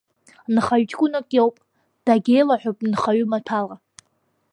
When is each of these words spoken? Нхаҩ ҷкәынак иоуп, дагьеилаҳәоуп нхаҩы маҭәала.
Нхаҩ 0.53 0.83
ҷкәынак 0.89 1.29
иоуп, 1.37 1.55
дагьеилаҳәоуп 2.05 2.79
нхаҩы 2.91 3.25
маҭәала. 3.31 3.75